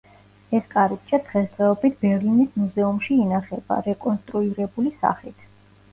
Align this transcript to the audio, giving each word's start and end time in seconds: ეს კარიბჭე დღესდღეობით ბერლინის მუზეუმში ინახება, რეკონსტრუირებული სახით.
ეს 0.59 0.63
კარიბჭე 0.69 1.19
დღესდღეობით 1.27 2.01
ბერლინის 2.05 2.57
მუზეუმში 2.61 3.21
ინახება, 3.27 3.81
რეკონსტრუირებული 3.89 4.95
სახით. 5.03 5.51